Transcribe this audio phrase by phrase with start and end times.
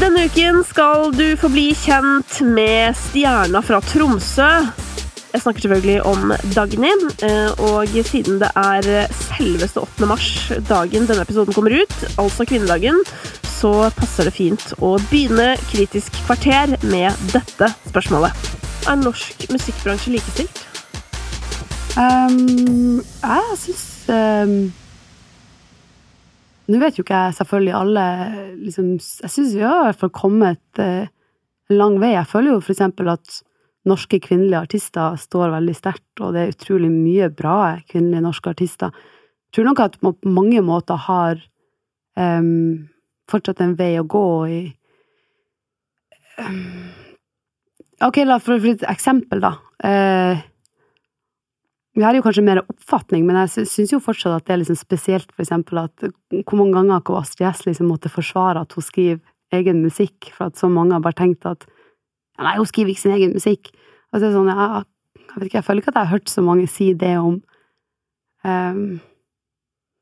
[0.00, 4.48] Denne uken skal du få bli kjent med stjerna fra Tromsø.
[5.34, 6.92] Jeg snakker selvfølgelig om Dagny,
[7.28, 10.08] eh, og siden det er selveste 8.
[10.08, 10.30] mars,
[10.68, 13.04] dagen denne episoden kommer ut, altså kvinnedagen,
[13.44, 18.52] så passer det fint å begynne Kritisk kvarter med dette spørsmålet.
[18.88, 20.64] Er norsk musikkbransje likestilt?
[22.00, 24.56] Um, jeg syns um,
[26.70, 28.04] Nå vet jo ikke jeg selvfølgelig alle
[28.60, 31.10] liksom, Jeg syns vi har i hvert fall kommet eh,
[31.72, 32.12] lang vei.
[32.14, 33.40] Jeg føler jo for eksempel at
[33.88, 37.56] norske kvinnelige artister står veldig sterkt, og det er utrolig mye bra
[37.90, 38.92] kvinnelige norske artister.
[39.50, 41.42] Jeg tror nok at man på mange måter har
[42.16, 42.86] um,
[43.30, 44.60] fortsatt en vei å gå i
[46.38, 46.62] um,
[48.02, 49.52] Ok, la for et eksempel, da.
[49.82, 50.40] Uh,
[51.94, 54.78] vi har jo kanskje mer oppfatning, men jeg syns jo fortsatt at det er liksom
[54.80, 58.86] spesielt, for eksempel, at hvor mange ganger har Astrid S liksom måtte forsvare at hun
[58.86, 59.20] skriver
[59.52, 61.68] egen musikk, for at så mange har bare tenkt at
[62.40, 63.68] Nei, hun skriver ikke sin egen musikk.
[64.10, 64.84] Og så det sånn, jeg,
[65.20, 67.36] jeg vet ikke, jeg føler ikke at jeg har hørt så mange si det om
[68.48, 68.80] um,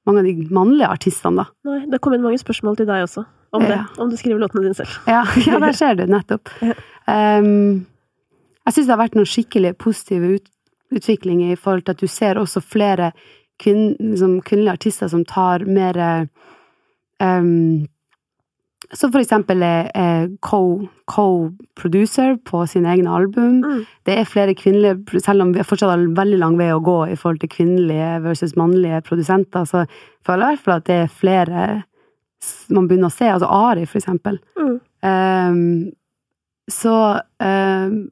[0.06, 1.50] mange av de mannlige artistene, da.
[1.68, 3.26] Nei, det kom inn mange spørsmål til deg også
[3.58, 3.72] om ja.
[3.72, 3.80] det.
[4.00, 4.94] Om du skriver låtene dine selv.
[5.10, 6.54] Ja, ja der ser du, nettopp.
[7.10, 7.82] Um,
[8.62, 10.50] jeg syns det har vært noen skikkelig positive ut,
[10.90, 13.12] utvikling i forhold til at du ser også flere
[13.60, 16.26] kvinn, liksom, kvinnelige artister som tar mer
[17.22, 17.86] um,
[18.92, 23.60] Som for eksempel er co-producer co på sine egne album.
[23.62, 23.84] Mm.
[24.06, 27.16] Det er flere kvinnelige Selv om vi fortsatt har veldig lang vei å gå i
[27.16, 29.84] forhold til kvinnelige versus mannlige produsenter, så
[30.26, 31.82] føler jeg i hvert fall at det er flere
[32.70, 33.28] man begynner å se.
[33.28, 34.40] Altså Ari, for eksempel.
[34.58, 34.76] Mm.
[35.04, 35.92] Um,
[36.70, 36.96] så
[37.42, 38.08] um,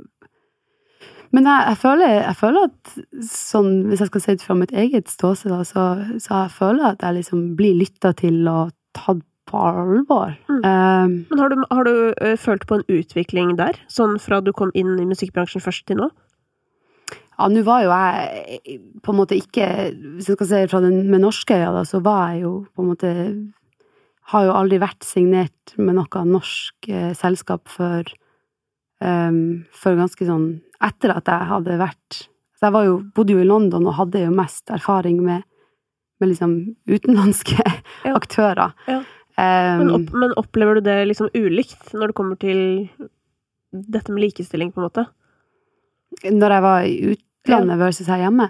[1.35, 4.73] men jeg, jeg, føler, jeg, føler, at sånn, hvis jeg skal si det fra mitt
[4.73, 9.57] eget ståsted, så, så jeg føler at jeg liksom blir lytta til og tatt på
[9.57, 10.35] alvor.
[10.49, 10.57] Mm.
[10.61, 13.79] Um, Men har du, har du uh, følt på en utvikling der?
[13.93, 16.11] Sånn fra du kom inn i musikkbransjen først til nå?
[17.39, 21.07] Ja, nå var jo jeg på en måte ikke Hvis jeg skal si fra den
[21.07, 23.13] med norske øyne, da, så var jeg jo på en måte
[24.33, 28.11] Har jo aldri vært signert med noe norsk eh, selskap før
[28.99, 30.49] um, For ganske sånn
[30.85, 32.19] etter at jeg hadde vært
[32.59, 35.45] Så jeg var jo, bodde jo i London og hadde jo mest erfaring med,
[36.19, 36.57] med liksom
[36.91, 38.15] utenlandske ja.
[38.15, 38.75] aktører.
[38.91, 39.03] Ja.
[39.39, 39.45] Um,
[39.79, 42.61] men, opp, men, opplever du det liksom ulikt når det kommer til
[43.71, 45.05] dette med likestilling, på en måte?
[46.25, 48.49] Når jeg var i utlandet versus her hjemme?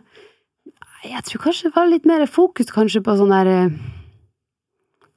[1.05, 3.77] Jeg tror kanskje det var litt mer fokus kanskje på sånn der eh,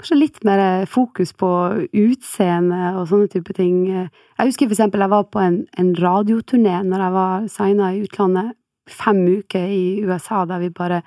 [0.01, 1.47] kanskje litt mer fokus på
[1.93, 3.85] utseende og sånne type ting.
[3.85, 8.01] Jeg husker for eksempel jeg var på en, en radioturné når jeg var signa i
[8.01, 8.55] utlandet.
[8.89, 11.03] Fem uker i USA der vi bare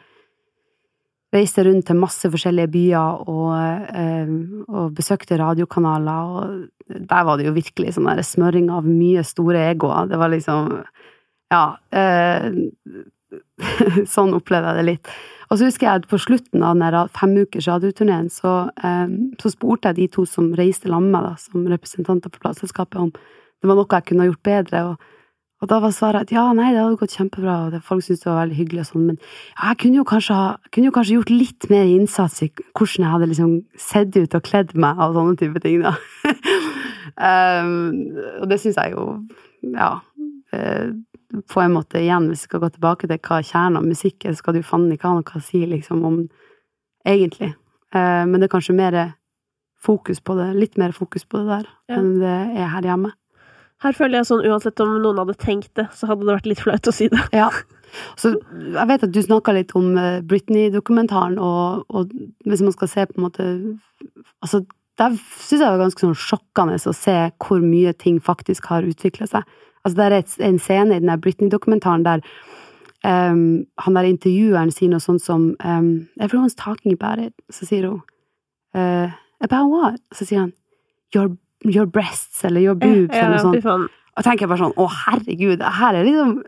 [1.34, 4.30] reiste rundt til masse forskjellige byer og, eh,
[4.70, 10.06] og besøkte radiokanaler, og der var det jo virkelig sånn smøring av mye store egoer.
[10.10, 10.76] Det var liksom
[11.50, 11.76] Ja.
[11.90, 12.50] Eh,
[14.14, 15.08] sånn opplevde jeg det litt.
[15.54, 19.92] Og så husker jeg at på slutten av den femukers radioturneen, så, eh, så, spurte
[19.92, 23.78] jeg de to som reiste sammen med meg, som representanter for plateselskapet, om det var
[23.78, 24.82] noe jeg kunne ha gjort bedre.
[24.88, 25.12] Og,
[25.62, 28.32] og da var svaret at ja, nei, det hadde gått kjempebra, og folk syntes det
[28.32, 30.40] var veldig hyggelig og sånn, men ja, jeg kunne jo, kanskje
[30.74, 34.50] kunne jo kanskje gjort litt mer innsats i hvordan jeg hadde liksom sett ut og
[34.50, 35.94] kledd meg og sånne type ting, da.
[37.30, 37.78] um,
[38.42, 39.06] og det syns jeg jo,
[39.70, 40.00] ja.
[40.50, 40.98] Uh,
[41.50, 44.34] på en måte igjen, hvis vi skal gå tilbake til hva kjernen av musikk er,
[44.34, 46.22] så skal du faen ikke ha noe å si liksom om
[47.06, 47.52] egentlig.
[47.94, 48.98] Eh, men det er kanskje mer
[49.84, 51.98] fokus på det, litt mer fokus på det der ja.
[51.98, 53.12] enn det er her hjemme.
[53.84, 56.62] Her føler jeg sånn uansett om noen hadde tenkt det, så hadde det vært litt
[56.62, 57.20] flaut å si det.
[57.36, 57.50] Ja.
[58.18, 62.14] Så jeg vet at du snakka litt om eh, Britney-dokumentaren, og, og,
[62.48, 63.50] hvis man skal se på en måte
[64.44, 64.64] Altså,
[65.00, 68.86] der syns jeg det var ganske sånn sjokkende å se hvor mye ting faktisk har
[68.86, 69.46] utvikla seg.
[69.84, 70.06] Altså, det
[70.40, 72.20] er en scene i den Britney-dokumentaren der
[73.04, 77.34] um, han der intervjueren sier noe sånt som um, 'Everyone's talking about it'.
[77.50, 78.00] Så sier hun
[78.74, 80.52] uh, 'About what?' Så sier han
[81.14, 83.90] 'Your, your breasts', eller 'your boobs', ja, eller noe sånt.
[84.16, 86.42] Og tenker jeg bare sånn 'Å, herregud, her er liksom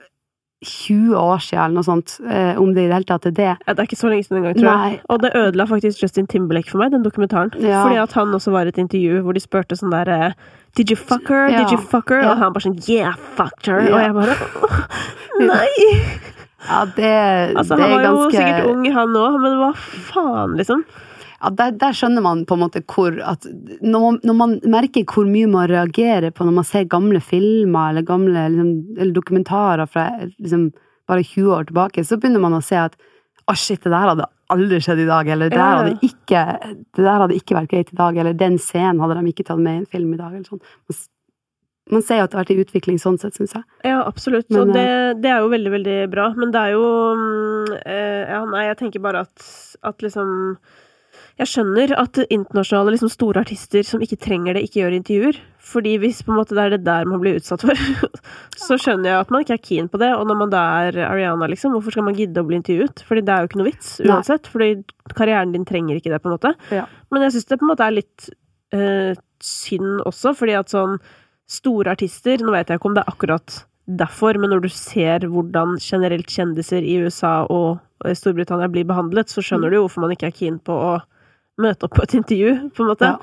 [0.65, 3.49] 20 år siden, eller noe sånt, eh, om det i det hele tatt er det.
[3.61, 4.91] Ja, det er ikke så lenge siden engang, tror Nei.
[4.91, 5.01] jeg.
[5.13, 7.53] Og det ødela faktisk Justin Timberlake for meg, den dokumentaren.
[7.61, 7.83] Ja.
[7.85, 10.33] Fordi at han også var i et intervju hvor de spurte sånn der eh,
[10.77, 11.49] Did you fuck her?
[11.49, 11.65] Ja.
[11.65, 12.25] Did you fuck her?
[12.25, 13.85] Og han bare sånn Yeah, fucked her.
[13.93, 14.37] Og jeg bare
[15.53, 15.69] Nei!
[16.67, 17.11] Ja, det,
[17.57, 19.69] altså, det er ganske Han var jo sikkert ung, han òg, men hva
[20.09, 20.83] faen, liksom?
[21.41, 23.45] Ja, der, der, skjønner man på en måte hvor at
[23.85, 27.93] når man, når man, merker hvor mye man reagerer på når man ser gamle filmer
[27.93, 30.71] eller gamle liksom, eller dokumentarer fra liksom,
[31.07, 34.09] bare 20 år tilbake, så begynner man å se at å, oh shit, det der
[34.11, 36.41] hadde aldri skjedd i dag, eller det der hadde ikke,
[36.97, 39.61] det der hadde ikke vært greit i dag, eller den scenen hadde de ikke tatt
[39.63, 40.63] med i en film i dag, eller sånn.
[41.93, 43.63] Man, ser jo at det har vært i utvikling sånn sett, syns jeg.
[43.87, 44.49] Ja, absolutt.
[44.51, 44.89] Men, og det,
[45.23, 46.25] det er jo veldig, veldig bra.
[46.35, 49.47] Men det er jo mm, eh, Ja, nei, jeg tenker bare at,
[49.87, 50.33] at liksom
[51.37, 55.41] Jeg skjønner at internasjonale, liksom store artister som ikke trenger det, ikke gjør intervjuer.
[55.67, 57.77] Fordi hvis på en måte det er det der man blir utsatt for,
[58.67, 60.09] så skjønner jeg at man ikke er keen på det.
[60.17, 63.05] Og når man da er Ariana, liksom, hvorfor skal man gidde å bli intervjuet?
[63.05, 64.09] Fordi det er jo ikke noe vits, Nei.
[64.15, 64.49] uansett.
[64.49, 64.71] Fordi
[65.13, 66.55] karrieren din trenger ikke det, på en måte.
[66.73, 66.87] Ja.
[67.13, 68.29] Men jeg syns det på en måte er litt
[68.79, 69.13] øh,
[69.45, 70.97] synd også, fordi at sånn
[71.47, 75.29] store artister Nå vet jeg ikke om det er akkurat derfor, men når du ser
[75.31, 77.77] hvordan generelt kjendiser i USA og
[78.19, 80.97] Storbritannia blir behandlet, så skjønner du jo hvorfor man ikke er keen på å
[81.59, 83.11] møte opp på et intervju, på en måte.
[83.17, 83.19] Ja.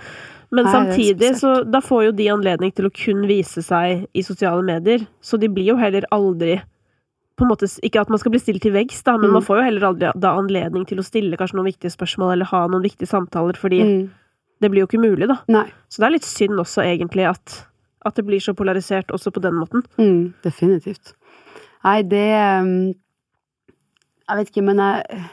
[0.54, 4.62] Men samtidig, så da får jo de anledning til å kun vise seg i sosiale
[4.64, 6.60] medier, så de blir jo heller aldri
[7.36, 9.34] på en måte, Ikke at man skal bli stilt til veggs, da, men Mm.
[9.34, 12.46] man får jo heller aldri da anledning til å stille kanskje noen viktige spørsmål eller
[12.46, 14.10] ha noen viktige samtaler, fordi Mm.
[14.62, 15.40] det blir jo ikke mulig, da.
[15.50, 15.66] Nei.
[15.90, 17.66] Så det er litt synd også, egentlig, at,
[18.06, 19.84] at det blir så polarisert også på den måten.
[19.98, 21.14] Mm, definitivt.
[21.84, 22.94] Nei, det um,
[24.30, 25.30] Jeg vet ikke, men jeg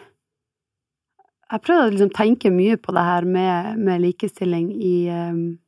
[1.51, 5.59] Jeg prøvde å liksom tenke mye på det her med, med likestilling i, um,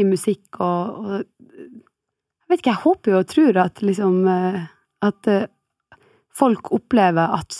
[0.00, 4.62] i musikk og, og Jeg vet ikke, jeg håper jo og tror at liksom eh,
[5.06, 5.46] At eh,
[6.34, 7.58] folk opplever at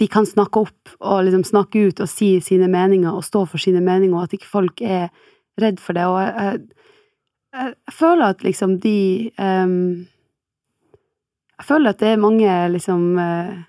[0.00, 3.62] de kan snakke opp og liksom snakke ut og si sine meninger og stå for
[3.62, 5.12] sine meninger, og at ikke folk er
[5.60, 6.06] redd for det.
[6.10, 8.96] Og jeg, jeg, jeg, føler at liksom de
[9.38, 9.76] um,
[11.60, 13.60] Jeg føler at det er mange liksom eh,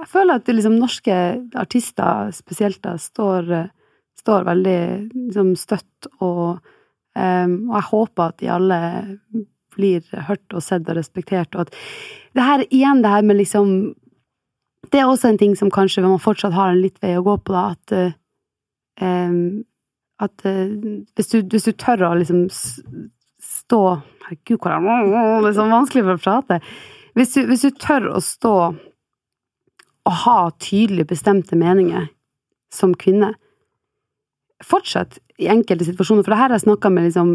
[0.00, 1.14] Jeg føler at liksom norske
[1.60, 3.50] artister spesielt da står,
[4.20, 4.80] står veldig
[5.12, 6.60] liksom støtt, og,
[7.18, 8.80] um, og jeg håper at de alle
[9.76, 11.76] blir hørt og sett og respektert, og at
[12.36, 13.74] det her igjen, det her med liksom
[14.90, 17.36] det er også en ting som kanskje man fortsatt har en litt vei å gå
[17.44, 19.60] på, da, at um,
[20.20, 20.72] at uh,
[21.16, 22.46] hvis, du, hvis du tør å liksom
[23.40, 23.82] stå
[24.26, 26.60] Herregud, hvor er det så vanskelig for å prate.
[27.18, 28.54] Hvis du, hvis du tør å stå
[30.06, 32.08] og ha tydelig bestemte meninger
[32.72, 33.34] som kvinne,
[34.64, 37.30] fortsett i enkelte situasjoner, for det her har jeg snakka med liksom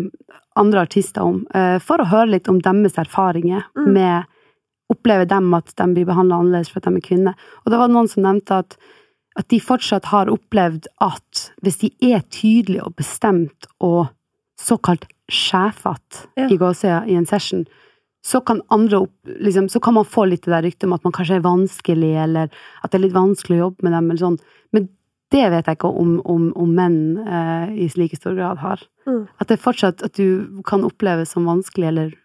[0.61, 3.93] andre artister om, eh, for å høre litt om deres erfaringer Mm.
[3.93, 4.25] med
[4.87, 7.33] Opplever dem at de blir behandla annerledes for at de er kvinner.
[7.65, 8.77] Og det var noen som nevnte at,
[9.35, 14.09] at de fortsatt har opplevd at hvis de er tydelige og bestemt og
[14.61, 16.45] såkalt sjefete Ja.
[16.49, 17.65] i gåsøya i en session,
[18.25, 21.13] så kan opp, liksom, så kan man få litt det der ryktet om at man
[21.13, 22.49] kanskje er vanskelig, eller
[22.81, 24.37] at det er litt vanskelig å jobbe med dem, eller sånn.
[24.73, 24.87] Men
[25.33, 28.81] det vet jeg ikke om, om, om menn eh, i like stor grad har.
[29.05, 29.27] Mm.
[29.37, 32.15] At det fortsatt at du kan oppleves som vanskelig, eller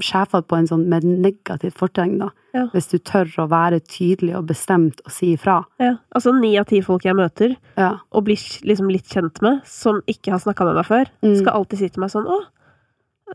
[0.00, 2.30] sjefete på en sånn med negativt fortegn, da.
[2.54, 2.64] Ja.
[2.72, 5.58] Hvis du tør å være tydelig og bestemt og si ifra.
[5.82, 7.98] Ja, altså ni av ti folk jeg møter, Ja.
[8.12, 11.36] og blir liksom litt kjent med, som ikke har snakka med meg før, Mm.
[11.36, 12.40] skal alltid si til meg sånn 'Å,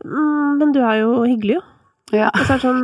[0.04, 1.75] mm, men du er jo hyggelig, jo'.
[2.14, 2.28] Ja.
[2.30, 2.82] Og så er det sånn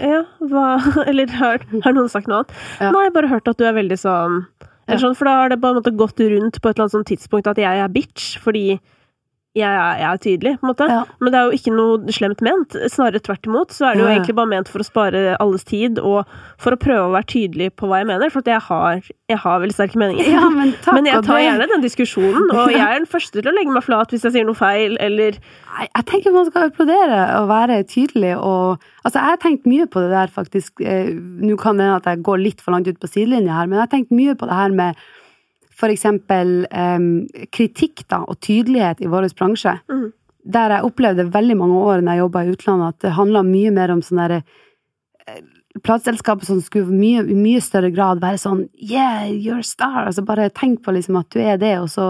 [0.00, 0.66] Ja, hva
[1.10, 2.54] Eller har, har noen sagt noe annet?
[2.80, 2.92] Ja.
[2.94, 4.38] Nei, jeg bare hørt at du er veldig sånn.
[4.88, 7.10] Sånn, For da har det på en måte gått rundt på et eller annet sånt
[7.12, 8.78] tidspunkt at jeg er bitch, fordi
[9.52, 10.86] jeg er, jeg er tydelig, på en måte.
[10.88, 11.00] Ja.
[11.20, 12.76] Men det er jo ikke noe slemt ment.
[12.88, 13.74] Snarere tvert imot.
[13.76, 16.30] Så er det jo egentlig bare ment for å spare alles tid, og
[16.62, 18.32] for å prøve å være tydelig på hva jeg mener.
[18.32, 20.30] For jeg har, jeg har veldig sterke meninger.
[20.32, 20.72] Ja, men.
[20.96, 23.84] Men jeg tar gjerne den diskusjonen, og jeg er den første til å legge meg
[23.84, 25.36] flat hvis jeg sier noe feil, eller
[25.72, 29.86] Nei, Jeg tenker man skal applaudere og være tydelig og Altså, jeg har tenkt mye
[29.90, 30.78] på det der, faktisk.
[30.78, 31.08] Eh,
[31.42, 33.80] Nå kan det hende at jeg går litt for langt ut på sidelinja her, men
[33.80, 35.00] jeg har tenkt mye på det her med
[35.78, 36.66] for eksempel
[37.54, 39.72] kritikk da, og tydelighet i vår bransje.
[39.88, 40.10] Mm.
[40.52, 43.72] Der jeg opplevde veldig mange år når jeg jobba i utlandet, at det handla mye
[43.74, 44.42] mer om sånn derre
[45.80, 50.04] plateselskapet som skulle i mye større grad være sånn Yeah, you're a star!
[50.06, 52.08] Altså bare tenk på liksom at du er det, og så,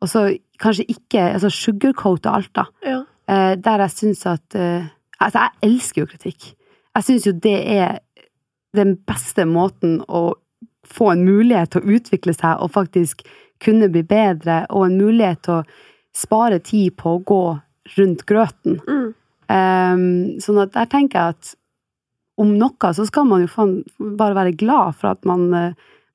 [0.00, 0.26] og så
[0.62, 2.66] kanskje ikke altså sugarcoate alt, da.
[2.86, 3.02] Ja.
[3.28, 4.90] Uh, der jeg syns at uh,
[5.22, 6.46] Altså, jeg elsker jo kritikk.
[6.96, 8.00] Jeg syns jo det er
[8.76, 10.34] den beste måten å
[10.86, 13.22] få en mulighet til å utvikle seg og faktisk
[13.64, 15.64] kunne bli bedre, og en mulighet til å
[16.14, 17.42] spare tid på å gå
[17.96, 18.80] rundt grøten.
[18.88, 19.14] Mm.
[19.54, 20.04] Um,
[20.40, 21.54] sånn at der tenker jeg at
[22.40, 23.66] om noe så skal man jo
[24.18, 25.74] bare være glad for at man, eh,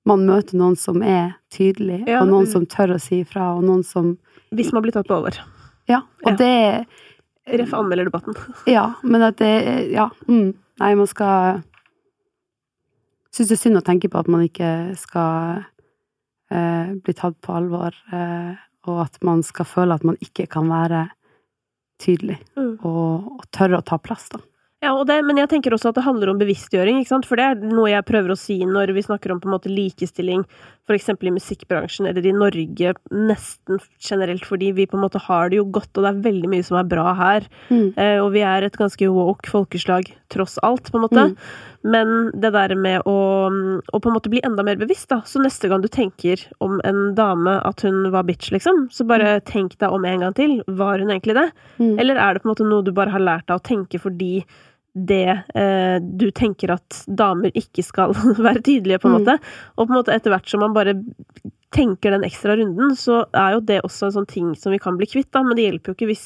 [0.09, 2.21] man møter noen som er tydelig, Ja.
[2.21, 4.17] og noen som tør å si ifra, og noen som
[4.51, 5.37] Hvis man blir tatt på alvor.
[5.87, 6.01] Ja.
[6.25, 6.35] Og Ja.
[6.35, 6.87] det
[7.47, 8.35] Ref anmelderdebatten.
[8.67, 10.09] Ja, men at det Ja.
[10.27, 11.63] Mm, nei, man skal
[13.35, 15.63] Syns det er synd å tenke på at man ikke skal
[16.49, 18.53] eh, bli tatt på alvor, eh,
[18.89, 21.07] og at man skal føle at man ikke kan være
[21.99, 22.77] tydelig Mm.
[22.87, 24.39] og, og tørre å ta plass, da.
[24.79, 27.27] Ja, og det, men jeg tenker også at det handler om bevisstgjøring, ikke sant?
[27.27, 30.45] for det er noe jeg prøver å si når vi snakker om måte likestilling,
[30.97, 35.59] eksempel i musikkbransjen eller i Norge nesten generelt, fordi vi på en måte har det
[35.59, 37.49] jo godt, og det er veldig mye som er bra her.
[37.69, 37.89] Mm.
[37.95, 41.25] Eh, og vi er et ganske woke folkeslag, tross alt, på en måte.
[41.31, 41.35] Mm.
[41.93, 43.17] Men det der med å,
[43.49, 45.21] å på en måte bli enda mer bevisst, da.
[45.27, 49.37] Så neste gang du tenker om en dame at hun var bitch, liksom, så bare
[49.47, 50.57] tenk deg om en gang til.
[50.67, 51.47] Var hun egentlig det?
[51.79, 51.93] Mm.
[52.01, 54.33] Eller er det på en måte noe du bare har lært deg å tenke fordi
[54.95, 58.13] det eh, du tenker at damer ikke skal
[58.45, 59.19] være tydelige, på en Mm.
[59.21, 59.39] måte.
[59.77, 60.95] Og på en måte etter hvert som man bare
[61.71, 64.97] tenker den ekstra runden, så er jo det også en sånn ting som vi kan
[64.97, 65.43] bli kvitt, da.
[65.43, 66.23] Men det hjelper jo ikke hvis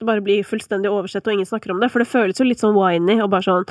[0.00, 1.88] det bare blir fullstendig oversett og ingen snakker om det.
[1.92, 3.64] For det føles jo litt sånn whiny og bare sånn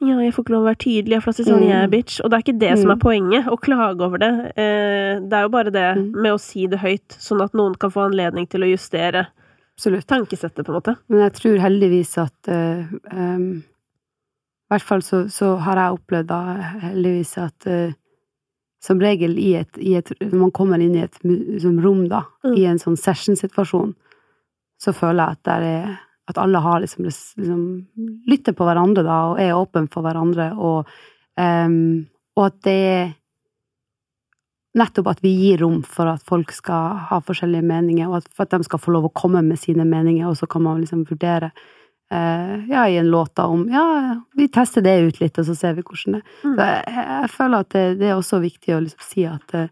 [0.00, 1.68] Ja, jeg får ikke lov å være tydelig, jeg det er sånn Mm.
[1.68, 2.20] jeg er bitch.
[2.24, 2.94] Og det er ikke det som Mm.
[2.96, 4.32] er poenget, å klage over det.
[4.56, 6.12] Eh, det er jo bare det Mm.
[6.22, 9.28] med å si det høyt, sånn at noen kan få anledning til å justere
[9.78, 10.06] Absolutt.
[10.06, 10.96] tankesettet, på en måte.
[11.08, 13.62] Men jeg tror heldigvis at uh, em,
[14.66, 16.40] I hvert fall så, så har jeg opplevd da
[16.88, 17.92] heldigvis at uh,
[18.82, 22.24] som regel i et, i et man kommer inn i et mu- som rom, da,
[22.44, 22.56] Mm.
[22.58, 23.94] i en sånn session-situasjon,
[24.82, 25.94] så føler jeg at der er
[26.28, 27.60] at alle har liksom, liksom
[28.26, 30.86] lytter på hverandre da, og er åpen for hverandre, og,
[31.38, 33.14] um, og at det er
[34.76, 38.44] Nettopp at vi gir rom for at folk skal ha forskjellige meninger, og at, for
[38.44, 41.06] at de skal få lov å komme med sine meninger, og så kan man liksom
[41.08, 41.48] vurdere
[42.10, 45.82] ja, i en låt om Ja, vi tester det ut litt, og så ser vi
[45.82, 46.22] hvordan det.
[46.44, 46.52] Mm.
[46.56, 49.68] Så jeg, jeg føler at det, det er også viktig å liksom si at eh,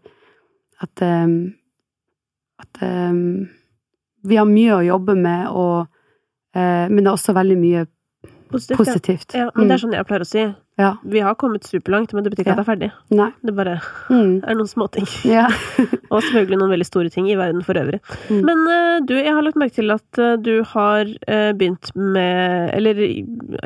[0.83, 1.27] at, eh,
[2.59, 3.47] at um,
[4.27, 5.87] vi har mye å jobbe med, og,
[6.57, 7.85] uh, men det er også veldig mye
[8.51, 8.77] Positivt.
[8.77, 9.33] positivt.
[9.35, 9.49] Ja.
[9.55, 9.83] men det er Mm.
[9.85, 10.43] sånn jeg pleier å si.
[10.77, 10.97] Ja.
[11.07, 12.89] Vi har kommet superlangt, men det betyr ikke at det er ferdig.
[13.15, 13.29] Nei.
[13.47, 13.77] Det bare
[14.11, 14.41] Mm.
[14.47, 15.05] er noen småting.
[15.23, 15.45] Ja.
[16.11, 18.01] Og selvfølgelig noen veldig store ting i verden for øvrig.
[18.29, 18.41] Mm.
[18.49, 22.73] Men uh, du, jeg har lagt merke til at uh, du har uh, begynt med
[22.75, 22.99] Eller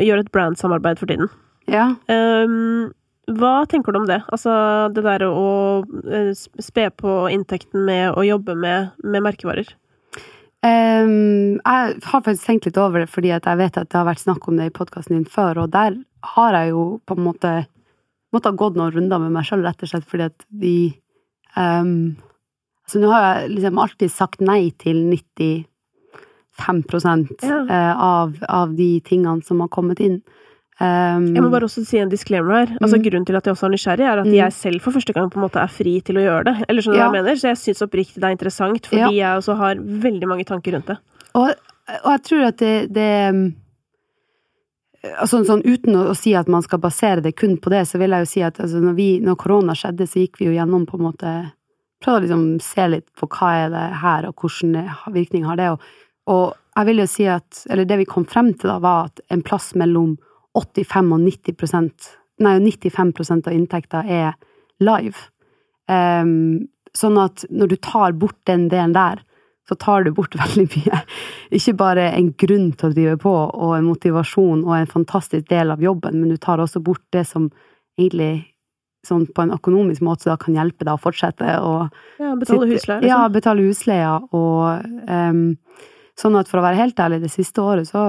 [0.05, 1.29] gjør et brandsamarbeid for tiden.
[1.67, 1.95] ja.
[2.09, 2.91] Um,
[3.29, 4.23] hva tenker du om det?
[4.33, 4.49] Altså
[4.89, 5.83] det der å
[6.65, 9.69] spe på inntekten med å jobbe med, med merkevarer.
[10.65, 11.93] Um, jeg har
[12.25, 14.71] faktisk tenkt litt over det, fordi jeg vet at det har vært snakk om det
[14.71, 17.53] i podkasten din før, og der har jeg jo på en måte
[18.33, 20.73] måtte ha gått noen runder med meg sjøl, rett og slett fordi at vi
[21.57, 22.17] um,
[22.89, 25.03] Altså, nå har jeg liksom alltid sagt nei til
[26.57, 27.59] 95 Ja.
[27.69, 30.21] eh, av, av de tingene som har kommet inn.
[30.79, 32.69] Um, Jeg må bare også si en disclaimer her.
[32.81, 33.03] Altså Mm.
[33.03, 34.33] Grunnen til at jeg også er nysgjerrig, er at Mm.
[34.33, 36.65] jeg selv for første gang på en måte er fri til å gjøre det.
[36.69, 37.09] Eller skjønner du Ja.
[37.09, 37.35] hva jeg mener?
[37.35, 40.85] Så jeg syns oppriktig det er interessant, fordi jeg også har veldig mange tanker rundt
[40.87, 40.97] det.
[41.35, 41.49] Og,
[42.03, 43.53] og jeg tror at det, det
[45.03, 48.01] altså, sånn, Uten å, å si at man skal basere det kun på det, så
[48.01, 50.57] vil jeg jo si at altså, når, vi, når korona skjedde, så gikk vi jo
[50.57, 51.37] gjennom på en måte
[51.99, 54.77] Prøvde å liksom se litt på hva er det her, og hvilken
[55.11, 55.65] virkning har det.
[55.73, 55.81] Og,
[56.31, 56.45] og
[56.77, 59.43] jeg vil jo si at Eller det vi kom frem til, da, var at en
[59.43, 60.13] plass mellom
[60.55, 62.07] 85 og 90%
[62.39, 64.37] Nei, 95% av inntekta er
[64.79, 65.25] live.
[65.91, 69.19] Um, sånn at når du tar bort den delen der,
[69.69, 71.01] så tar du bort veldig mye.
[71.55, 75.75] Ikke bare en grunn til å drive på, og en motivasjon og en fantastisk del
[75.75, 77.51] av jobben, men du tar også bort det som
[77.99, 78.49] egentlig
[79.07, 81.75] sånn på en økonomisk måte da kan hjelpe deg å fortsette å
[82.19, 83.07] Ja, Betale husleie, liksom.
[83.07, 85.45] Ja, betale husleia, og um,
[86.19, 88.03] sånn at for å være helt ærlig, det siste året så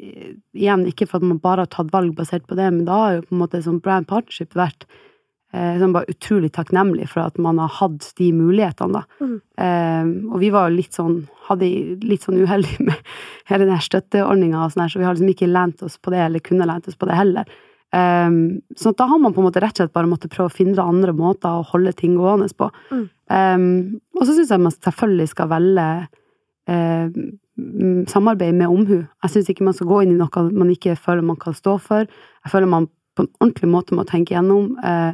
[0.00, 2.96] eh, Igjen, ikke for at man bare har tatt valg basert på det, men da
[3.02, 4.88] har jo på en måte sånn brand partnership vært
[5.54, 9.24] eh, sånn bare utrolig takknemlig for at man har hatt de mulighetene, da.
[9.24, 9.38] Mm.
[9.66, 11.70] Eh, og vi var jo litt sånn hadde
[12.06, 13.10] litt sånn uheldig med
[13.50, 16.22] hele den støtteordninga og sånn her, så vi har liksom ikke lent oss på det,
[16.26, 17.58] eller kunne lent oss på det heller.
[17.96, 18.30] Eh,
[18.78, 20.78] så da har man på en måte rett og slett bare måttet prøve å finne
[20.84, 22.70] andre måter å holde ting gående på.
[22.94, 23.04] Mm.
[23.36, 23.68] Eh,
[24.18, 25.90] og så syns jeg man selvfølgelig skal velge
[26.70, 27.20] eh,
[28.08, 29.02] samarbeid med omhu.
[29.22, 31.76] Jeg syns ikke man skal gå inn i noe man ikke føler man kan stå
[31.82, 32.06] for.
[32.06, 35.12] Jeg føler man på en ordentlig måte må tenke gjennom eh,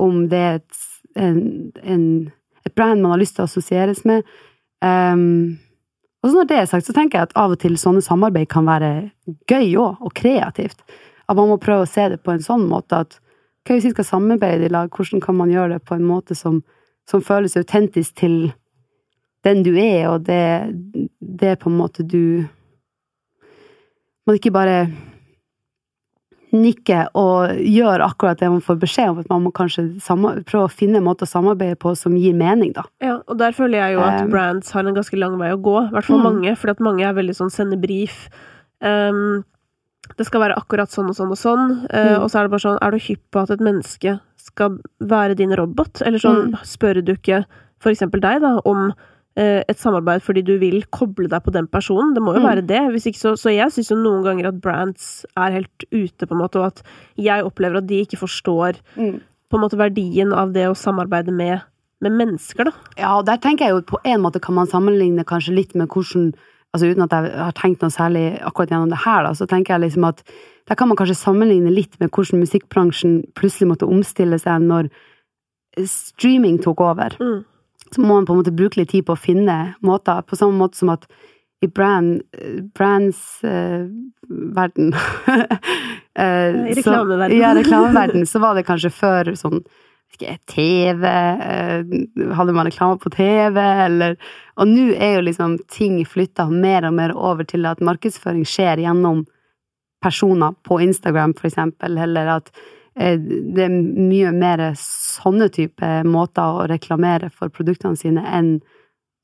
[0.00, 0.84] om det er et,
[1.20, 1.40] en,
[1.82, 2.04] en,
[2.66, 4.26] et brand man har lyst til å assosieres med.
[4.80, 5.58] Um,
[6.20, 8.68] og når det er sagt, så tenker jeg at av og til sånne samarbeid kan
[8.68, 8.90] være
[9.48, 10.82] gøy òg, og kreativt.
[11.30, 13.20] At man må prøve å se det på en sånn måte at
[13.64, 16.36] hva hvis vi skal samarbeide i lag, hvordan kan man gjøre det på en måte
[16.36, 16.62] som,
[17.08, 18.36] som føles autentisk til
[19.44, 20.72] den du er, og det,
[21.20, 22.48] det på en måte du
[24.28, 24.90] Man ikke bare
[26.52, 29.84] nikker og gjør akkurat det man får beskjed om, at man må kanskje
[30.48, 32.82] prøve å finne en måte å samarbeide på som gir mening, da.
[33.00, 35.60] Ja, og der føler jeg jo at Um, brands har en ganske lang vei å
[35.62, 35.76] gå.
[35.88, 36.24] I hvert fall Mm.
[36.24, 38.28] mange, fordi at mange er veldig sånn sende brief.
[38.80, 39.44] Um,
[40.16, 41.86] det skal være akkurat sånn og sånn og sånn.
[41.88, 42.20] Mm.
[42.22, 45.36] Og så er det bare sånn, er du hypp på at et menneske skal være
[45.36, 46.02] din robot?
[46.02, 46.58] Eller sånn, Mm.
[46.64, 47.44] spør du ikke
[47.78, 48.92] for eksempel deg, da, om
[49.40, 52.14] et samarbeid fordi du vil koble deg på den personen.
[52.14, 52.48] Det må jo Mm.
[52.48, 52.80] være det.
[52.92, 56.32] Hvis ikke så, så jeg syns jo noen ganger at brands er helt ute, på
[56.36, 56.82] en måte, og at
[57.16, 59.20] jeg opplever at de ikke forstår Mm.
[59.50, 61.62] på en måte verdien av det å samarbeide med,
[62.02, 62.72] med mennesker, da.
[62.98, 65.88] Ja, og der tenker jeg jo på en måte kan man sammenligne kanskje litt med
[65.88, 66.34] hvordan
[66.72, 69.74] Altså uten at jeg har tenkt noe særlig akkurat gjennom det her, da, så tenker
[69.74, 70.22] jeg liksom at
[70.68, 74.88] der kan man kanskje sammenligne litt med hvordan musikkbransjen plutselig måtte omstille seg når
[75.84, 77.16] streaming tok over.
[77.20, 77.44] Mm.
[77.90, 80.58] Så må man på en måte bruke litt tid på å finne måter, på samme
[80.60, 81.08] måte som at
[81.60, 82.22] i brand,
[82.74, 83.84] brands eh,
[84.54, 84.94] verden
[86.14, 87.36] eh, I reklameverden.
[87.38, 88.26] Ja, reklameverden.
[88.30, 89.60] Så var det kanskje før sånn
[90.14, 91.84] ikke, TV eh,
[92.34, 94.16] Hadde man reklame på TV, eller
[94.56, 98.82] Og nå er jo liksom ting flytta mer og mer over til at markedsføring skjer
[98.86, 99.26] gjennom
[100.00, 102.46] personer på Instagram, for eksempel, eller at
[103.00, 108.50] det er mye mer sånne type måter å reklamere for produktene sine enn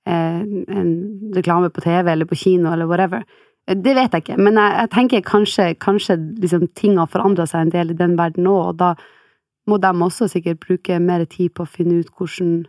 [0.09, 0.95] eh, en
[1.37, 3.26] reklame på TV eller på kino eller whatever.
[3.68, 7.47] Eh, Det vet jeg ikke, men jeg, jeg tenker kanskje, kanskje liksom ting har forandra
[7.47, 8.95] seg en del i den verden òg, og da
[9.66, 12.64] må de også sikkert bruke mer tid på å finne ut hvordan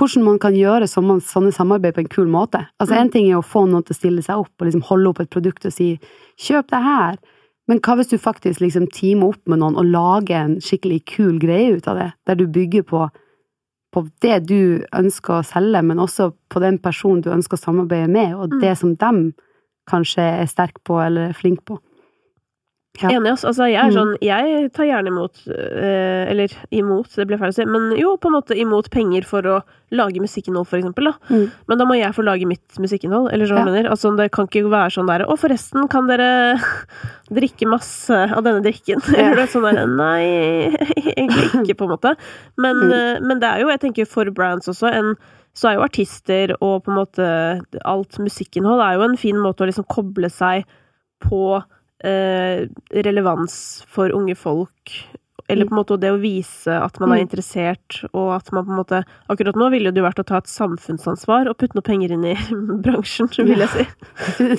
[0.00, 2.62] hvordan man kan gjøre sånne, samarbeid på en kul måte.
[2.80, 5.10] Altså, En ting er å få noen til å stille seg opp og liksom holde
[5.10, 5.98] opp et produkt og si
[6.38, 7.18] 'kjøp det her',
[7.70, 11.36] men hva hvis du faktisk liksom teamer opp med noen og lager en skikkelig kul
[11.38, 13.04] greie ut av det, der du bygger på,
[13.94, 18.10] på det du ønsker å selge, men også på den personen du ønsker å samarbeide
[18.10, 19.30] med, og det som dem
[19.90, 21.78] kanskje er sterk på eller er flink på.
[23.00, 23.08] Ja.
[23.14, 23.44] Enig, ass.
[23.46, 23.94] Altså, jeg er Mm.
[23.94, 28.16] sånn Jeg tar gjerne imot eh, Eller imot, det ble feil å si, men jo,
[28.18, 31.12] på en måte imot penger for å lage musikkinnhold, for eksempel, da.
[31.30, 31.50] Mm.
[31.68, 33.64] Men da må jeg få lage mitt musikkinnhold, eller sånn Ja.
[33.64, 33.88] mener.
[33.90, 36.58] Altså, det kan ikke være sånn der Å, forresten, kan dere
[37.30, 39.00] drikke masse av denne drikken?
[39.16, 40.74] Eller det er sånn der Nei,
[41.14, 42.16] egentlig ikke, på en måte.
[42.58, 42.92] Men, Mm.
[42.92, 45.14] eh, men det er jo, jeg tenker for brands også, en
[45.54, 47.24] så er jo artister og på en måte
[47.84, 50.64] alt musikkinnhold er jo en fin måte å liksom koble seg
[51.26, 51.62] på
[52.04, 52.66] eh,
[53.04, 54.94] relevans for unge folk.
[55.50, 57.24] Eller på en måte det å vise at man er Mm.
[57.26, 60.36] interessert, og at man på en måte Akkurat nå ville det jo vært å ta
[60.38, 62.34] et samfunnsansvar og putte noe penger inn i
[62.84, 63.84] bransjen, vil jeg si.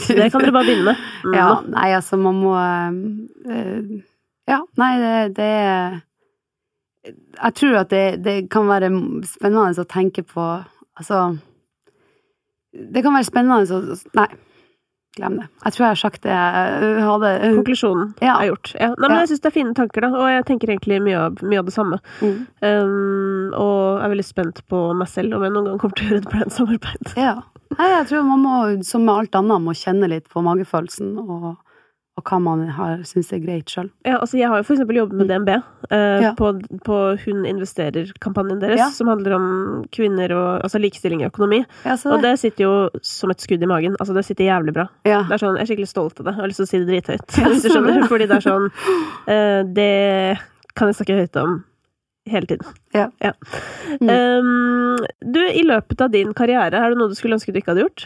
[0.04, 0.98] Så det kan dere bare begynne med.
[1.24, 1.34] Mm.
[1.38, 4.04] Ja, nei, altså, man må eh,
[4.52, 5.52] Ja, nei, det, det
[7.40, 8.92] Jeg tror at det, det kan være
[9.26, 10.44] spennende å tenke på
[11.00, 11.38] Altså
[12.74, 14.28] Det kan være spennende å Nei,
[15.18, 15.48] glem det.
[15.66, 18.38] Jeg tror jeg har sagt det jeg hadde Konklusjonen Ja.
[18.40, 18.74] er gjort.
[18.80, 18.88] Ja.
[18.96, 19.20] Nei, men Ja.
[19.26, 21.66] jeg syns det er fine tanker, da, og jeg tenker egentlig mye av, mye av
[21.66, 22.00] det samme.
[22.22, 22.48] Mm.
[22.62, 26.10] Um, og er veldig spent på meg selv om jeg noen gang kommer til å
[26.14, 27.18] gjøre et brandsamarbeid.
[27.18, 27.36] Ja.
[27.78, 31.58] Nei, jeg tror man må, som med alt annet, må kjenne litt på magefølelsen og,
[32.22, 33.90] og hva man har syns er greit sjøl.
[34.06, 35.50] Ja, altså jeg har jo for eksempel jobbet med DNB
[35.90, 36.32] eh, Ja.
[36.38, 36.52] på,
[36.86, 38.90] på Hun investerer-kampanjen deres, Ja.
[38.94, 39.48] som handler om
[39.92, 41.64] kvinner og altså likestilling i økonomi.
[41.84, 42.06] Ja, det.
[42.14, 43.98] Og det sitter jo som et skudd i magen.
[44.00, 44.88] Altså det sitter jævlig bra.
[45.10, 45.24] ja.
[45.28, 46.36] Det er sånn, Jeg er skikkelig stolt av det.
[46.38, 47.28] Jeg har lyst til å si det drithøyt.
[47.52, 48.08] Hvis du skjønner.
[48.08, 48.70] Fordi det er sånn
[49.28, 50.40] eh, Det
[50.78, 51.60] kan jeg snakke høyt om
[52.30, 52.66] hele tiden.
[52.94, 53.08] Ja.
[54.00, 54.10] Mm.
[54.10, 54.98] Um,
[55.34, 57.86] du, i løpet av din karriere, er det noe du skulle ønske du ikke hadde
[57.88, 58.06] gjort?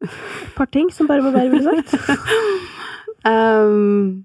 [0.00, 1.94] Et par ting som bare må være ville sagt.
[3.20, 4.24] Um,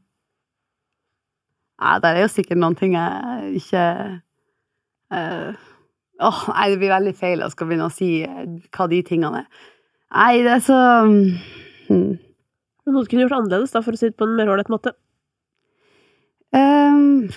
[1.81, 3.81] ja, det er jo sikkert noen ting jeg ikke
[5.11, 5.57] uh,
[6.23, 9.41] oh, nei, det blir veldig feil å skal begynne å si eh, hva de tingene
[9.43, 9.65] er.
[10.15, 12.13] Nei, det er så hmm.
[12.85, 14.93] Noe du kunne gjort annerledes, da, for å si det på en mer ålreit måte.
[16.55, 17.29] Um,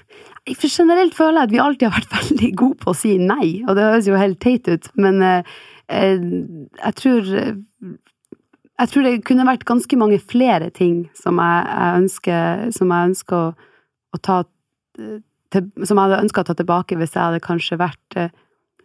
[0.57, 3.48] for generelt føler jeg at vi alltid har vært veldig gode på å si nei,
[3.66, 5.57] og det høres jo helt teit ut, men eh,
[5.88, 7.57] jeg tror eh,
[8.78, 13.09] Jeg tror det kunne vært ganske mange flere ting som jeg, jeg ønsker, som jeg
[13.11, 13.48] ønsker å,
[14.14, 14.37] å ta
[15.50, 18.18] til, Som jeg hadde ønska å ta tilbake hvis jeg hadde kanskje vært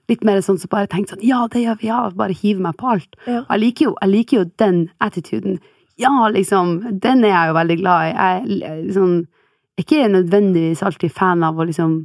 [0.09, 1.99] litt mer sånn som bare tenkte sånn Ja, det gjør vi, ja!
[2.17, 3.15] Bare hive meg på alt.
[3.27, 3.43] Ja.
[3.43, 5.59] Jeg, liker jo, jeg liker jo den attituden.
[6.01, 6.75] Ja, liksom!
[7.03, 8.13] Den er jeg jo veldig glad i.
[8.17, 9.15] Jeg sånn,
[9.79, 12.03] ikke nødvendigvis alltid fan av å liksom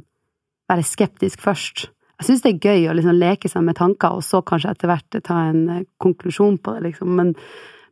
[0.69, 1.89] være skeptisk først.
[2.19, 4.91] Jeg syns det er gøy å liksom leke seg med tanker, og så kanskje etter
[4.91, 7.13] hvert ta en eh, konklusjon på det, liksom.
[7.15, 7.31] Men,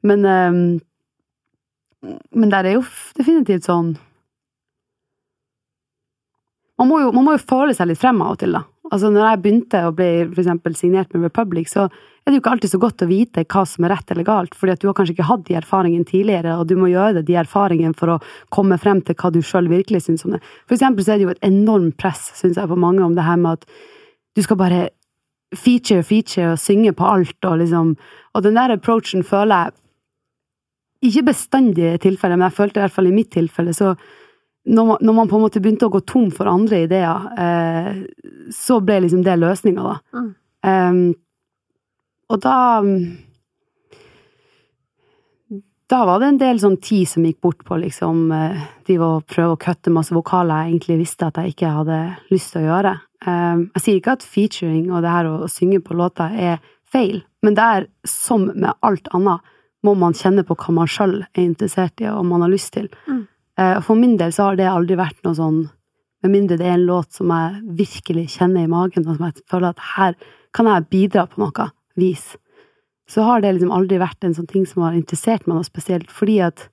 [0.07, 2.83] men, um, men der er jo
[3.17, 3.95] definitivt sånn
[6.77, 8.61] man må, jo, man må jo føle seg litt frem av og til, da.
[8.87, 12.41] Altså, når jeg begynte å bli for eksempel signert med Republic, så er det jo
[12.41, 14.87] ikke alltid så godt å vite hva som er rett eller galt, fordi at du
[14.89, 18.15] har kanskje ikke hatt de erfaringene tidligere, og du må gjøre det, de erfaringene for
[18.15, 18.17] å
[18.53, 20.41] komme frem til hva du sjøl virkelig syns om det.
[20.67, 23.27] For eksempel så er det jo et enormt press, syns jeg, på mange om det
[23.27, 23.67] her med at
[24.35, 24.81] du skal bare
[25.55, 27.97] feature, feature og synge på alt, og liksom
[28.35, 29.55] Og den der approachen føler
[31.01, 33.95] jeg ikke bestandig i tilfellet, men jeg følte i hvert fall i mitt tilfelle, så
[34.67, 38.03] når man, når man på en måte begynte å gå tom for andre ideer, eh,
[38.53, 39.95] så ble liksom det løsninga, da.
[40.17, 40.27] Mm.
[40.67, 41.01] Um,
[42.27, 42.57] og da
[45.87, 49.21] Da var det en del sånn tid som gikk bort på liksom eh, de var
[49.21, 51.99] å prøve å kutte masse vokaler jeg egentlig visste at jeg ikke hadde
[52.33, 52.91] lyst til å gjøre.
[53.23, 56.59] Um, jeg sier ikke at featuring og det her å, synge på låter er
[56.91, 61.21] feil, men det er som med alt annet, må man kjenne på hva man sjøl
[61.23, 62.89] er interessert i og man har lyst til.
[63.07, 63.23] Mm.
[63.57, 65.65] Eh, for min del så har det aldri vært noe sånn
[66.25, 69.43] Med mindre det er en låt som jeg virkelig kjenner i magen, og som jeg
[69.51, 70.15] føler at her
[70.57, 72.23] kan jeg bidra på noe vis,
[73.05, 76.09] så har det liksom aldri vært en sånn ting som har interessert meg noe spesielt,
[76.09, 76.65] fordi at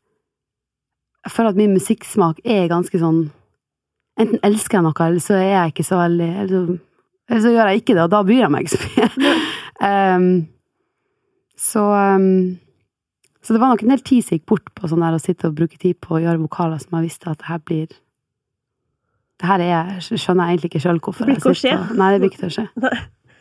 [1.26, 3.26] jeg føler at min musikksmak er ganske sånn
[4.14, 6.80] Enten elsker jeg noe, eller så er jeg ikke så veldig Eller så,
[7.28, 9.32] eller så gjør jeg ikke det, og da bryr jeg meg ikke så mye.
[10.16, 10.28] um,
[11.68, 12.28] så em,
[13.44, 15.50] så det var nok en del tid som gikk bort på sånn der å sitte
[15.50, 17.86] og bruke tid på å gjøre vokaler som jeg visste at det her blir
[19.40, 21.26] Det her er, skjønner jeg egentlig ikke sjøl hvorfor.
[21.26, 21.72] Det blir ikke å skje.
[21.74, 22.66] og- Nei, det blir ikke til å skje.
[22.84, 23.00] Nei.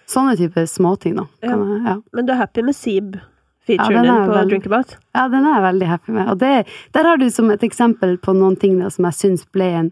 [0.09, 1.25] Sånne type småting, da.
[1.45, 1.53] Ja.
[1.55, 1.93] Jeg, ja.
[2.17, 4.95] Men du er happy med Seeb, Ja, featuren er på Drinkabout?
[5.15, 6.27] ja, den er jeg veldig happy med.
[6.33, 6.49] Og det,
[6.97, 9.91] der har du som et eksempel på noen ting da, som jeg syns ble en,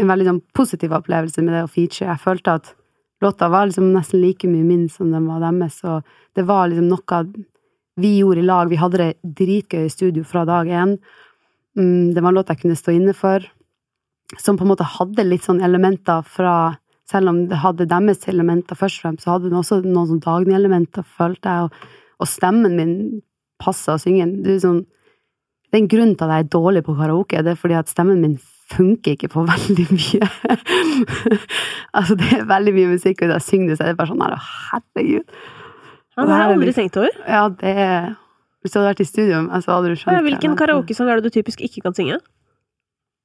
[0.00, 2.08] en veldig sånn positiv opplevelse med det å feature.
[2.10, 2.72] Jeg følte at
[3.22, 6.02] låta var liksom nesten like mye min som den var deres, og
[6.34, 7.20] det var liksom noe
[8.00, 8.70] vi gjorde i lag.
[8.70, 10.96] Vi hadde det dritgøy i studio fra dag én.
[11.78, 13.44] Mm, det var en låt jeg kunne stå inne for,
[14.38, 18.78] som på en måte hadde litt sånn elementer fra Selv om det hadde deres elementer
[18.80, 22.78] først og fremst, så hadde den også noen sånn Dagny-elementer, følte jeg, og, og stemmen
[22.78, 22.94] min
[23.60, 24.24] passa å synge.
[24.40, 24.78] Det er, sånn,
[25.68, 27.92] det er en grunn til at jeg er dårlig på karaoke, det er fordi at
[27.92, 28.38] stemmen min
[28.72, 30.30] funker ikke på veldig mye.
[31.92, 34.24] altså, det er veldig mye musikk, og da synger det, så er det bare sånn
[34.24, 34.38] her,
[34.70, 35.36] herregud.
[36.16, 37.10] Ja, det har jeg aldri litt- tenkt over.
[37.26, 38.16] Ja, det er
[38.64, 40.22] Hvis du hadde vært i studio, så hadde du skjønt Ja.
[40.24, 42.18] Hvilken karaokesang er det du typisk ikke kan synge?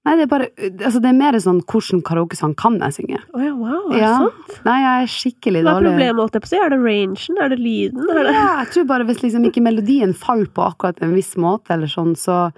[0.06, 3.20] Nei, det er bare Altså, det er mer sånn hvordan karaokesang kan jeg synge?
[3.36, 4.18] Å ja, wow, er det Ja.
[4.18, 4.66] sant?
[4.66, 5.70] Nei, jeg er skikkelig dårlig.
[5.70, 6.58] Hva er problemet, holdt jeg på å si?
[6.58, 7.38] Er det rangen?
[7.44, 8.10] Er det lyden?
[8.10, 8.34] Er det...
[8.34, 11.88] Ja, jeg tror bare hvis liksom ikke melodien faller på akkurat en viss måte, eller
[11.88, 12.52] sånn, så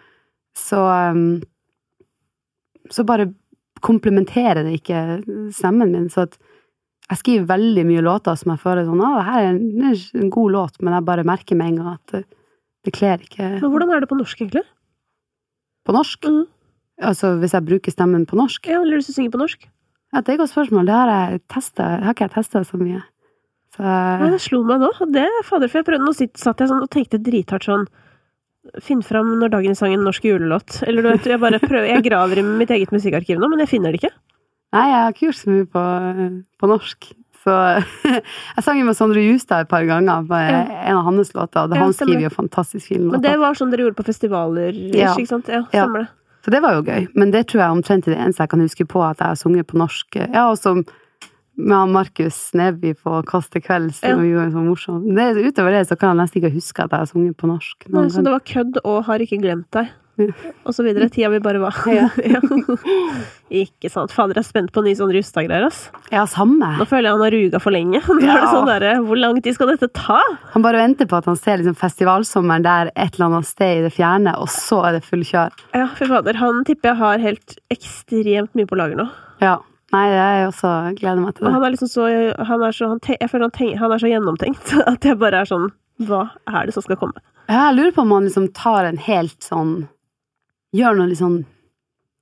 [0.53, 0.75] Så,
[1.11, 1.41] um,
[2.89, 3.33] så bare
[3.81, 5.23] komplementerer det ikke
[5.55, 6.09] stemmen min.
[6.09, 6.37] Så at
[7.11, 10.29] jeg skriver veldig mye låter som jeg føler sånn Å, det her er en, en
[10.31, 12.21] god låt, men jeg bare merker med en gang at det,
[12.87, 14.63] det kler ikke Men hvordan er det på norsk, egentlig?
[15.87, 16.27] på norsk.
[16.29, 16.43] Mm.
[17.01, 18.67] Altså hvis jeg bruker stemmen på norsk.
[18.69, 19.65] Ja, eller hvis du synger på norsk?
[20.11, 20.85] Ja, det er et godt spørsmål.
[20.85, 21.87] Det har jeg testa.
[22.03, 23.01] Har ikke jeg testa så mye.
[23.71, 24.91] Så Nei, det slo meg nå.
[25.15, 27.87] Det, fader, for jeg prøvde, Nå satt jeg sånn og tenkte drithardt sånn
[28.83, 30.83] Finn fram når dagen sang en norsk julelåt.
[30.85, 33.71] Eller du vet, jeg bare prøver Jeg graver i mitt eget musikkarkiv nå, men jeg
[33.71, 34.11] finner det ikke.
[34.71, 35.81] Nei, jeg har ikke gjort så mye på,
[36.61, 37.09] på norsk.
[37.41, 37.55] Så
[38.05, 40.61] jeg sang jo med Sondre Justad et par ganger på Ja.
[40.85, 43.71] en av hans låter, og Ja, han skriver jo fantastisk fine Men det var sånn
[43.73, 45.15] dere gjorde på festivaler, Ja.
[45.15, 45.49] ikke sant?
[45.49, 46.09] Ja, stemmer det.
[46.45, 47.07] Så det var jo gøy.
[47.15, 49.35] Men det tror jeg omtrent er det eneste jeg kan huske på at jeg har
[49.37, 50.15] sunget på norsk.
[50.33, 50.85] Ja, og som
[51.61, 54.15] med Markus Neby på Kåss til kvelds, Ja.
[54.17, 55.05] vi gjorde så morsomt.
[55.15, 57.89] Det, utover det så kan jeg nesten ikke huske at jeg har sunget på norsk.
[57.89, 59.89] Nei, så det var kødd og har ikke glemt deg.
[60.67, 61.07] Og så videre.
[61.13, 61.77] Tida vi bare var.
[61.91, 62.07] Ja.
[63.51, 64.13] Ikke sant.
[64.15, 65.79] Fader, jeg er spent på nye sånne Rustad-greier, ass.
[66.13, 66.69] Ja, samme.
[66.79, 67.99] Nå føler jeg han har ruga for lenge.
[68.07, 70.19] Nå er det sånn der, Hvor lang tid skal dette ta?
[70.53, 73.83] Han bare venter på at han ser liksom festivalsommeren der et eller annet sted i
[73.87, 75.51] det fjerne, og så er det full kjør.
[75.75, 76.39] Ja, fy fader.
[76.39, 79.09] Han tipper jeg har helt ekstremt mye på lager nå.
[79.43, 79.57] Ja.
[79.91, 81.55] Nei, jeg også gleder meg til Og det.
[81.57, 82.05] han er liksom så,
[82.47, 85.41] han er så han Jeg føler han, tenk, han er så gjennomtenkt at jeg bare
[85.43, 85.65] er sånn
[86.07, 87.19] Hva er det som skal komme?
[87.51, 89.73] Ja, jeg lurer på om han liksom tar en helt sånn
[90.75, 91.41] Gjør noe litt sånn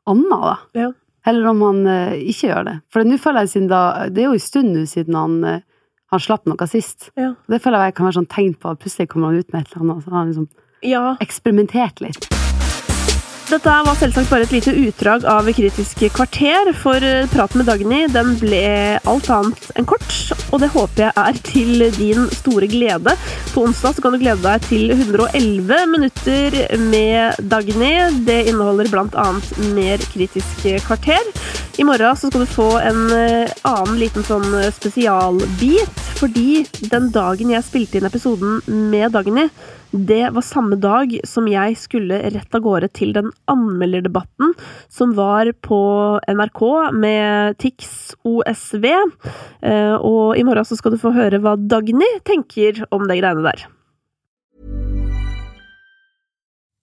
[0.10, 0.56] annet, da.
[0.80, 0.90] Ja.
[1.30, 2.76] Eller om han eh, ikke gjør det.
[2.90, 5.62] For nå føler jeg siden da Det er jo en stund nå siden han, eh,
[6.10, 7.12] han slapp noe sist.
[7.20, 7.34] Ja.
[7.52, 9.74] Det føler jeg kan være sånn tegn på at plutselig kommer han ut med et
[9.76, 10.50] eller annet, så har han liksom
[10.88, 12.30] Ja, eksperimentert litt.
[13.50, 18.36] Dette var selvsagt bare et lite utdrag av Kritisk kvarter, for praten med Dagny den
[18.38, 18.60] ble
[19.10, 20.14] alt annet enn kort,
[20.52, 23.16] og det håper jeg er til din store glede.
[23.56, 26.60] På onsdag så kan du glede deg til 111 minutter
[26.92, 27.96] med Dagny.
[28.28, 31.34] Det inneholder annet mer Kritisk kvarter.
[31.82, 34.46] I morgen så skal du få en eh, annen liten sånn
[34.78, 38.62] spesialbit, fordi den dagen jeg spilte inn episoden
[38.94, 39.50] med Dagny,
[39.92, 44.54] det var samme dag som jeg skulle rett av gårde til den anmelderdebatten
[44.86, 45.80] som var på
[46.30, 46.62] NRK
[46.94, 48.86] med Tix OSV.
[48.86, 53.42] Eh, Og i morgen så skal du få høre hva Dagny tenker om det greiene
[53.48, 53.66] der.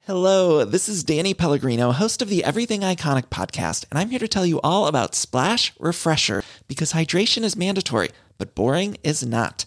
[0.06, 4.28] Hello, this is Danny Pellegrino, host of the Everything Iconic podcast, and I'm here to
[4.28, 9.66] tell you all about Splash Refresher because hydration is mandatory, but boring is not.